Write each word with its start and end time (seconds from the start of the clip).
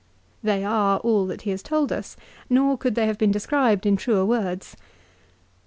6 0.37 0.37
They 0.45 0.63
are 0.65 0.97
all 1.01 1.27
that 1.27 1.41
he 1.43 1.51
has 1.51 1.61
told 1.61 1.91
us, 1.91 2.17
nor 2.49 2.75
could 2.75 2.95
they 2.95 3.05
have 3.05 3.19
been 3.19 3.29
described 3.29 3.85
in 3.85 3.95
truer 3.97 4.25
words. 4.25 4.75